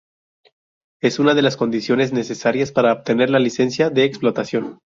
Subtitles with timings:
[0.99, 4.79] Es una de las condiciones necesarias para obtener la Licencia de Explotación.